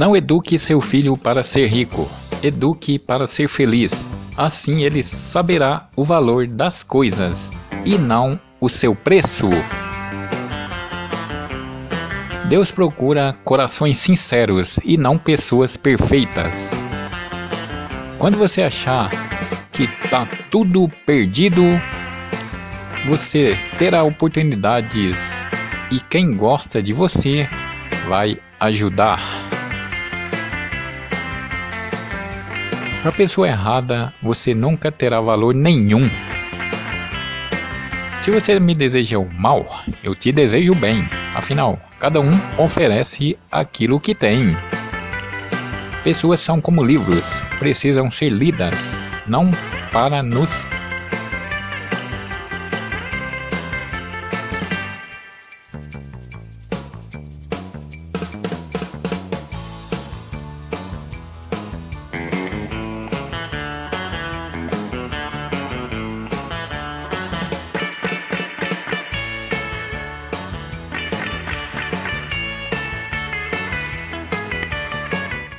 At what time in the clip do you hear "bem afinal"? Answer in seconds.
40.74-41.80